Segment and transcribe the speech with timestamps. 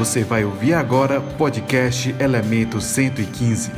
[0.00, 3.70] Você vai ouvir agora podcast Elemento 115.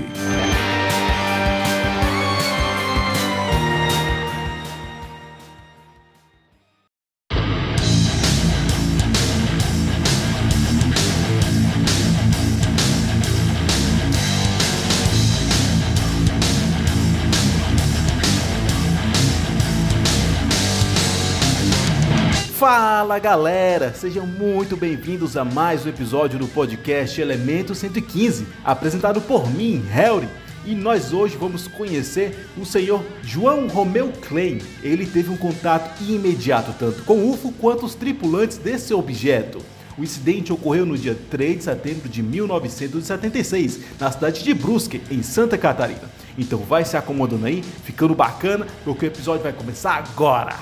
[22.63, 29.51] Fala galera, sejam muito bem-vindos a mais um episódio do podcast Elemento 115, apresentado por
[29.51, 30.29] mim, Harry.
[30.65, 34.61] E nós hoje vamos conhecer o senhor João Romeu Klein.
[34.81, 39.59] Ele teve um contato imediato tanto com o UFO quanto os tripulantes desse objeto.
[39.99, 45.21] O incidente ocorreu no dia 3 de setembro de 1976, na cidade de Brusque, em
[45.25, 46.09] Santa Catarina.
[46.39, 50.57] Então vai se acomodando aí, ficando bacana, porque o episódio vai começar agora.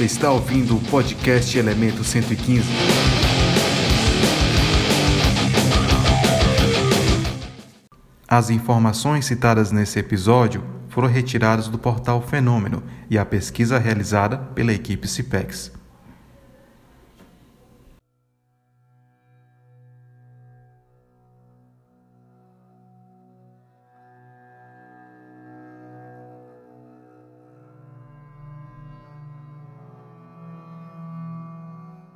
[0.00, 2.64] Você está ouvindo o podcast Elemento 115.
[8.26, 14.72] As informações citadas nesse episódio foram retiradas do portal Fenômeno e a pesquisa realizada pela
[14.72, 15.70] equipe CIPEX.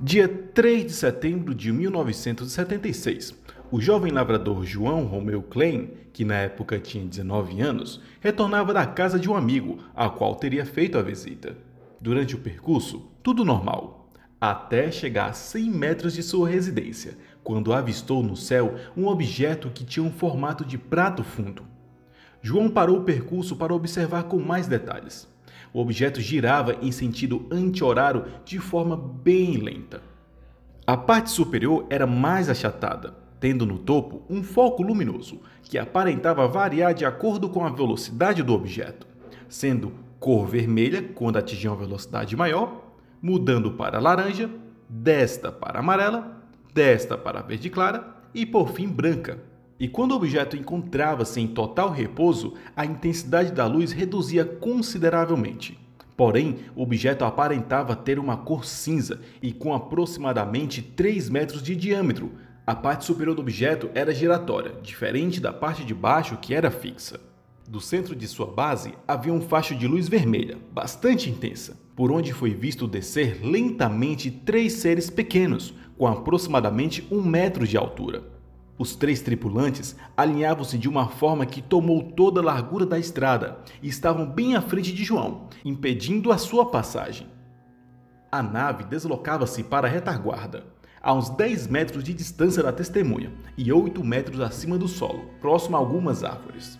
[0.07, 3.33] Dia 3 de setembro de 1976,
[3.71, 9.17] o jovem lavrador João Romeu Klein, que na época tinha 19 anos, retornava da casa
[9.17, 11.57] de um amigo, a qual teria feito a visita.
[11.99, 18.21] Durante o percurso, tudo normal, até chegar a 100 metros de sua residência, quando avistou
[18.21, 21.63] no céu um objeto que tinha um formato de prato fundo.
[22.43, 25.27] João parou o percurso para observar com mais detalhes.
[25.75, 30.01] O objeto girava em sentido anti-horário de forma bem lenta.
[30.87, 36.93] A parte superior era mais achatada, tendo no topo um foco luminoso que aparentava variar
[36.93, 39.05] de acordo com a velocidade do objeto,
[39.49, 44.49] sendo cor vermelha quando atingia uma velocidade maior, mudando para laranja,
[44.87, 46.41] desta para amarela,
[46.73, 49.43] desta para verde clara e por fim branca.
[49.77, 55.77] E quando o objeto encontrava-se em total repouso, a intensidade da luz reduzia consideravelmente.
[56.15, 62.31] Porém, o objeto aparentava ter uma cor cinza e com aproximadamente 3 metros de diâmetro.
[62.65, 67.19] A parte superior do objeto era giratória, diferente da parte de baixo que era fixa.
[67.67, 72.31] Do centro de sua base havia um facho de luz vermelha, bastante intensa, por onde
[72.31, 78.34] foi visto descer lentamente três seres pequenos, com aproximadamente um metro de altura.
[78.77, 83.87] Os três tripulantes alinhavam-se de uma forma que tomou toda a largura da estrada e
[83.87, 87.27] estavam bem à frente de João, impedindo a sua passagem.
[88.29, 90.65] A nave deslocava-se para a retaguarda,
[91.01, 95.77] a uns 10 metros de distância da testemunha e 8 metros acima do solo, próximo
[95.77, 96.77] a algumas árvores.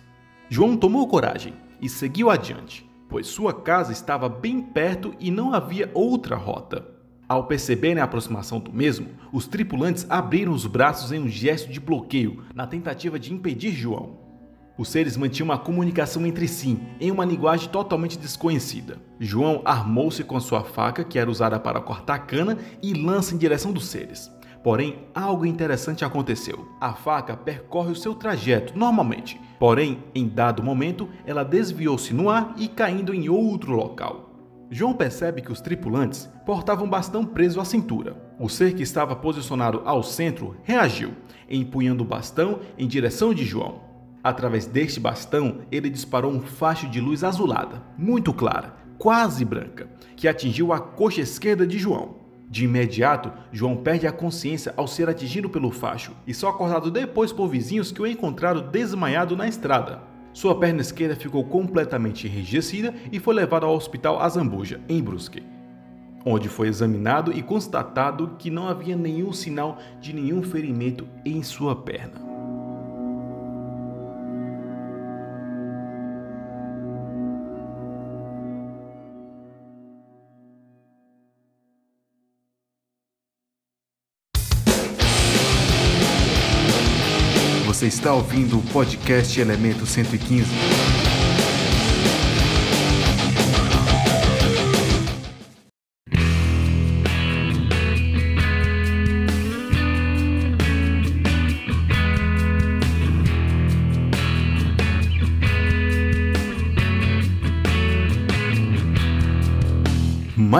[0.50, 5.90] João tomou coragem e seguiu adiante, pois sua casa estava bem perto e não havia
[5.94, 6.95] outra rota.
[7.28, 11.80] Ao perceberem a aproximação do mesmo, os tripulantes abriram os braços em um gesto de
[11.80, 14.26] bloqueio na tentativa de impedir João.
[14.78, 18.98] Os seres mantinham uma comunicação entre si em uma linguagem totalmente desconhecida.
[19.18, 23.72] João armou-se com sua faca, que era usada para cortar cana, e lança em direção
[23.72, 24.30] dos seres.
[24.62, 26.68] Porém, algo interessante aconteceu.
[26.80, 32.54] A faca percorre o seu trajeto normalmente, porém, em dado momento, ela desviou-se no ar
[32.56, 34.35] e caindo em outro local.
[34.70, 38.16] João percebe que os tripulantes portavam bastão preso à cintura.
[38.38, 41.12] O ser que estava posicionado ao centro reagiu,
[41.48, 43.80] empunhando o bastão em direção de João.
[44.24, 50.26] Através deste bastão, ele disparou um facho de luz azulada, muito clara, quase branca, que
[50.26, 52.16] atingiu a coxa esquerda de João.
[52.48, 57.32] De imediato, João perde a consciência ao ser atingido pelo facho e só acordado depois
[57.32, 60.15] por vizinhos que o encontraram desmaiado na estrada.
[60.36, 65.42] Sua perna esquerda ficou completamente enrijecida e foi levado ao hospital Azambuja, em Brusque,
[66.26, 71.74] onde foi examinado e constatado que não havia nenhum sinal de nenhum ferimento em sua
[71.74, 72.25] perna.
[87.76, 91.05] Você está ouvindo o podcast Elemento 115.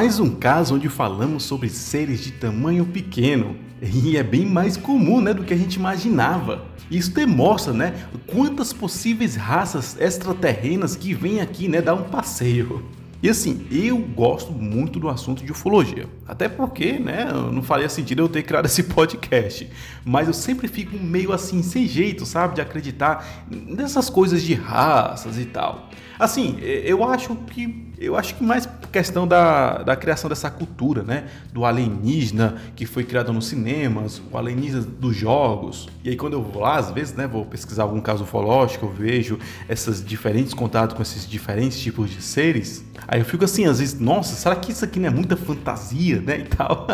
[0.06, 3.56] Mais um caso onde falamos sobre seres de tamanho pequeno.
[3.82, 6.64] E é bem mais comum né, do que a gente imaginava.
[6.88, 7.92] Isso demonstra né,
[8.24, 12.84] quantas possíveis raças extraterrenas que vêm aqui né, dar um passeio.
[13.26, 16.08] E assim, eu gosto muito do assunto de ufologia.
[16.28, 19.68] Até porque, né, não faria sentido eu ter criado esse podcast.
[20.04, 25.40] Mas eu sempre fico meio assim, sem jeito, sabe, de acreditar nessas coisas de raças
[25.40, 25.90] e tal.
[26.16, 31.28] Assim, eu acho que eu acho que mais questão da, da criação dessa cultura, né?
[31.52, 35.88] Do alienígena que foi criado nos cinemas, o alienígena dos jogos.
[36.04, 38.92] E aí quando eu vou lá, às vezes, né, vou pesquisar algum caso ufológico, eu
[38.92, 39.38] vejo
[39.68, 42.84] esses diferentes contatos com esses diferentes tipos de seres.
[43.18, 46.40] Eu fico assim, às vezes, nossa, será que isso aqui não é muita fantasia, né,
[46.40, 46.86] e tal?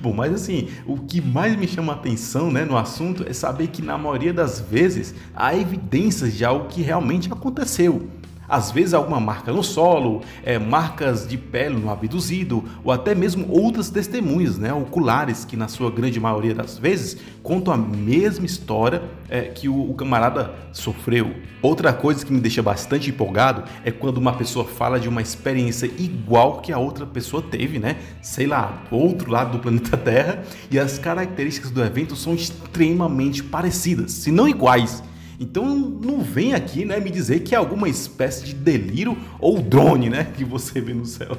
[0.00, 3.68] Bom, mas assim, o que mais me chama a atenção, né, no assunto é saber
[3.68, 8.08] que na maioria das vezes há evidências de algo que realmente aconteceu.
[8.48, 13.46] Às vezes alguma marca no solo, é, marcas de pele no abduzido ou até mesmo
[13.50, 19.02] outras testemunhas né, oculares que na sua grande maioria das vezes contam a mesma história
[19.28, 21.34] é, que o, o camarada sofreu.
[21.62, 25.86] Outra coisa que me deixa bastante empolgado é quando uma pessoa fala de uma experiência
[25.98, 27.96] igual que a outra pessoa teve, né?
[28.22, 34.12] Sei lá, outro lado do planeta Terra e as características do evento são extremamente parecidas,
[34.12, 35.02] se não iguais.
[35.38, 40.08] Então não vem aqui né, me dizer que é alguma espécie de delírio ou drone
[40.08, 41.36] né, que você vê no céu.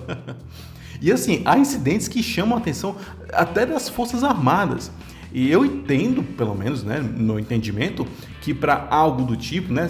[1.01, 2.95] e assim, há incidentes que chamam a atenção
[3.33, 4.91] até das Forças Armadas.
[5.33, 8.07] E eu entendo, pelo menos, né, no entendimento,
[8.41, 9.87] que para algo do tipo, né,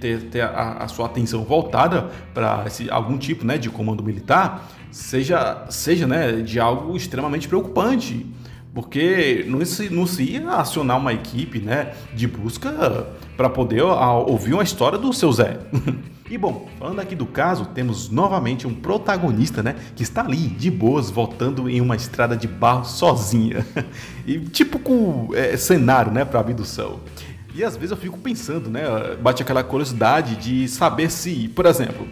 [0.00, 5.64] ter, ter a, a, sua atenção voltada para algum tipo né, de comando militar, seja,
[5.70, 8.26] seja né, de algo extremamente preocupante.
[8.72, 13.06] Porque não se, não se ia acionar uma equipe né, de busca
[13.36, 15.58] para poder a, ouvir uma história do seu Zé.
[16.30, 20.70] e bom, falando aqui do caso, temos novamente um protagonista né, que está ali, de
[20.70, 23.66] boas, voltando em uma estrada de barro sozinha.
[24.24, 27.00] e tipo com é, cenário né, para abdução.
[27.54, 28.82] E às vezes eu fico pensando, né?
[29.20, 32.06] Bate aquela curiosidade de saber se, por exemplo,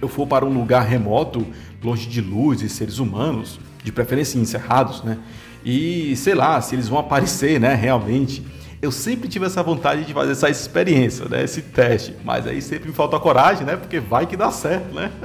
[0.00, 1.46] eu for para um lugar remoto,
[1.82, 5.18] longe de luz e seres humanos, de preferência encerrados, né?
[5.68, 8.40] E sei lá, se eles vão aparecer, né, realmente.
[8.80, 12.88] Eu sempre tive essa vontade de fazer essa experiência, né, esse teste, mas aí sempre
[12.88, 15.10] me falta coragem, né, porque vai que dá certo, né?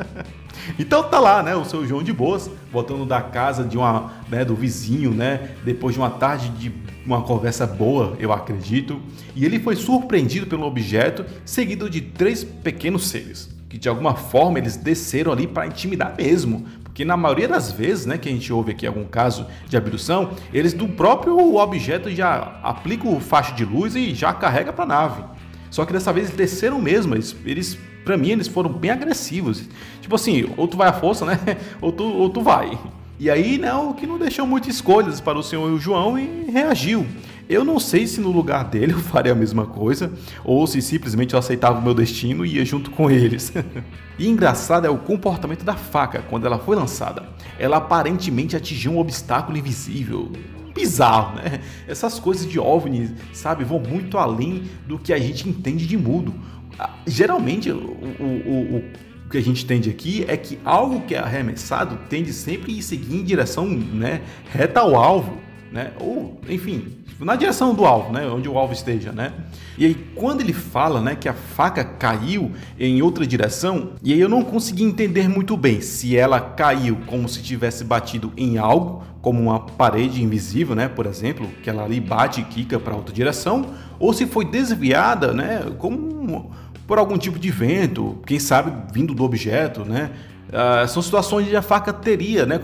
[0.77, 4.45] Então tá lá, né, o seu João de Boas, voltando da casa de uma, né,
[4.45, 6.71] do vizinho, né, depois de uma tarde de
[7.05, 9.01] uma conversa boa, eu acredito,
[9.35, 14.59] e ele foi surpreendido pelo objeto, seguido de três pequenos seres, que de alguma forma
[14.59, 18.51] eles desceram ali para intimidar mesmo, que na maioria das vezes, né, que a gente
[18.51, 23.63] ouve aqui algum caso de abdução, eles do próprio objeto já aplicam o faixa de
[23.63, 25.23] luz e já carrega para a nave.
[25.69, 29.63] Só que dessa vez eles desceram mesmo, eles, eles para mim eles foram bem agressivos.
[30.01, 31.39] Tipo assim, ou tu vai à força, né,
[31.81, 32.77] ou tu, ou tu vai.
[33.19, 36.17] E aí, né, o que não deixou muitas escolhas para o senhor e o João
[36.17, 37.05] e reagiu.
[37.49, 40.11] Eu não sei se no lugar dele eu faria a mesma coisa
[40.43, 43.51] ou se simplesmente eu aceitava o meu destino e ia junto com eles.
[44.17, 47.27] e engraçado é o comportamento da faca quando ela foi lançada.
[47.59, 50.31] Ela aparentemente atingiu um obstáculo invisível.
[50.73, 51.59] Bizarro, né?
[51.85, 56.33] Essas coisas de OVNI, sabe, vão muito além do que a gente entende de mundo.
[56.79, 58.83] Ah, geralmente, o, o, o
[59.29, 63.17] que a gente entende aqui é que algo que é arremessado tende sempre a seguir
[63.17, 65.37] em direção né, reta ao alvo
[65.71, 65.91] né?
[65.99, 68.27] Ou, enfim, na direção do alvo, né?
[68.27, 69.33] Onde o alvo esteja, né?
[69.77, 74.19] E aí, quando ele fala, né, que a faca caiu em outra direção, e aí
[74.19, 79.03] eu não consegui entender muito bem se ela caiu como se tivesse batido em algo,
[79.21, 83.13] como uma parede invisível, né, por exemplo, que ela ali bate e quica para outra
[83.13, 83.67] direção,
[83.99, 86.51] ou se foi desviada, né, como
[86.91, 90.11] por algum tipo de vento, quem sabe vindo do objeto, né?
[90.51, 92.59] Uh, são situações onde a faca teria né,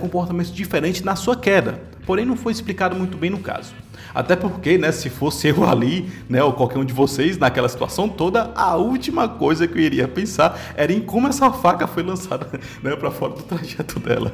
[0.51, 3.73] diferentes na sua queda porém não foi explicado muito bem no caso.
[4.13, 8.09] Até porque, né, se fosse eu ali, né, ou qualquer um de vocês naquela situação
[8.09, 12.47] toda, a última coisa que eu iria pensar era em como essa faca foi lançada,
[12.81, 14.33] né, para fora do trajeto dela.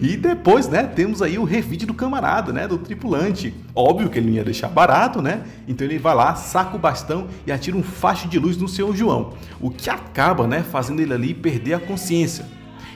[0.00, 3.54] E depois, né, temos aí o revide do camarada, né, do tripulante.
[3.74, 5.42] Óbvio que ele não ia deixar barato, né?
[5.66, 8.94] Então ele vai lá, saca o bastão e atira um facho de luz no seu
[8.94, 12.46] João, o que acaba, né, fazendo ele ali perder a consciência.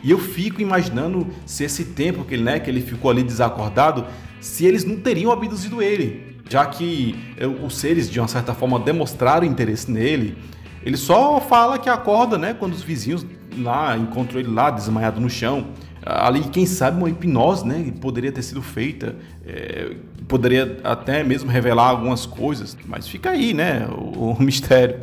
[0.03, 4.05] E eu fico imaginando se esse tempo que né, que ele ficou ali desacordado,
[4.47, 7.17] se eles não teriam abduzido ele, já que
[7.65, 10.39] os seres de uma certa forma demonstraram interesse nele.
[10.85, 13.27] Ele só fala que acorda, né, quando os vizinhos
[13.59, 15.67] lá encontram ele lá desmaiado no chão.
[16.05, 19.97] Ali, quem sabe, uma hipnose, né, poderia ter sido feita, é,
[20.29, 25.01] poderia até mesmo revelar algumas coisas, mas fica aí, né, o, o mistério.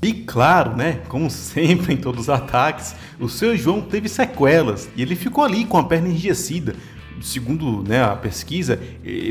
[0.00, 5.02] E claro, né, como sempre em todos os ataques, o seu João teve sequelas e
[5.02, 6.76] ele ficou ali com a perna enrijecida.
[7.20, 8.78] Segundo né, a pesquisa,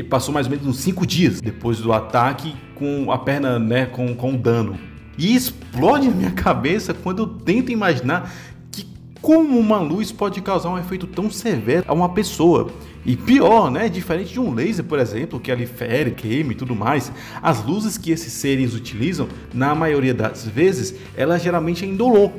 [0.08, 4.14] passou mais ou menos uns 5 dias depois do ataque com a perna né, com,
[4.14, 4.78] com dano.
[5.16, 8.32] E explode na minha cabeça quando eu tento imaginar
[8.70, 8.86] que
[9.20, 12.70] como uma luz pode causar um efeito tão severo a uma pessoa.
[13.06, 13.88] E pior, né?
[13.88, 17.12] Diferente de um laser, por exemplo, que ali fere, queima e tudo mais,
[17.42, 22.32] as luzes que esses seres utilizam, na maioria das vezes, ela geralmente é indolor.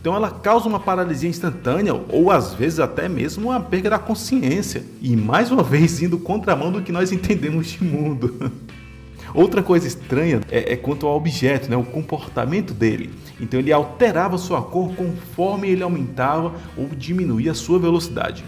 [0.00, 4.84] Então ela causa uma paralisia instantânea ou às vezes até mesmo uma perda da consciência.
[5.00, 8.52] E mais uma vez indo contramão do que nós entendemos de mundo.
[9.34, 13.10] Outra coisa estranha é, é, quanto ao objeto, né, o comportamento dele.
[13.38, 18.42] Então ele alterava sua cor conforme ele aumentava ou diminuía a sua velocidade.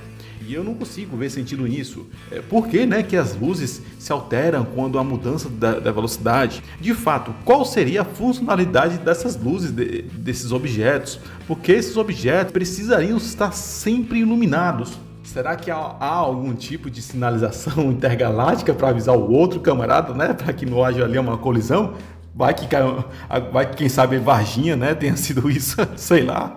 [0.51, 2.09] E eu não consigo ver sentido nisso.
[2.29, 6.61] É, por que, né, que as luzes se alteram quando há mudança da, da velocidade?
[6.81, 11.21] De fato, qual seria a funcionalidade dessas luzes, de, desses objetos?
[11.47, 14.99] Porque esses objetos precisariam estar sempre iluminados.
[15.23, 20.35] Será que há, há, algum tipo de sinalização intergaláctica para avisar o outro camarada, né?
[20.35, 21.95] Para que não haja ali uma colisão?
[22.35, 22.67] Vai que,
[23.53, 26.57] vai que quem sabe Varginha, né, tenha sido isso, sei lá.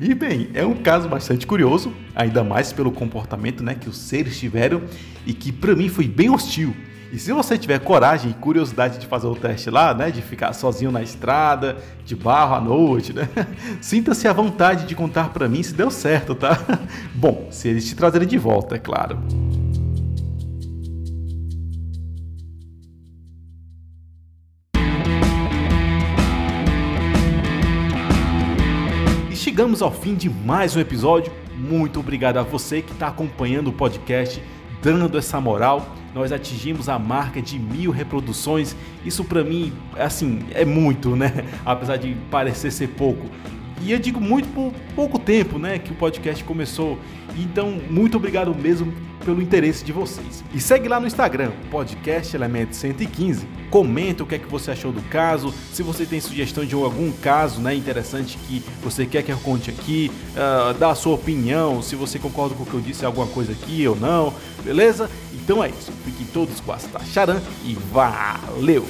[0.00, 4.38] E bem, é um caso bastante curioso, ainda mais pelo comportamento, né, que os seres
[4.38, 4.82] tiveram
[5.24, 6.74] e que para mim foi bem hostil.
[7.12, 10.52] E se você tiver coragem e curiosidade de fazer o teste lá, né, de ficar
[10.52, 13.28] sozinho na estrada, de barro à noite, né,
[13.80, 16.58] sinta-se à vontade de contar para mim se deu certo, tá?
[17.14, 19.18] Bom, se eles te trazerem de volta, é claro.
[29.60, 31.30] Chegamos ao fim de mais um episódio.
[31.54, 34.42] Muito obrigado a você que está acompanhando o podcast,
[34.82, 35.94] dando essa moral.
[36.14, 38.74] Nós atingimos a marca de mil reproduções.
[39.04, 41.44] Isso para mim, assim, é muito, né?
[41.62, 43.26] Apesar de parecer ser pouco.
[43.82, 46.98] E eu digo muito por pouco tempo, né, que o podcast começou.
[47.36, 48.92] Então, muito obrigado mesmo
[49.24, 50.42] pelo interesse de vocês.
[50.52, 53.46] E segue lá no Instagram, podcast Elemento 115.
[53.70, 57.12] Comenta o que é que você achou do caso, se você tem sugestão de algum
[57.12, 61.80] caso né, interessante que você quer que eu conte aqui, uh, dá a sua opinião,
[61.80, 64.34] se você concorda com o que eu disse alguma coisa aqui ou não,
[64.64, 65.08] beleza?
[65.32, 65.92] Então é isso.
[66.04, 68.84] Fiquem todos com a Charan e valeu!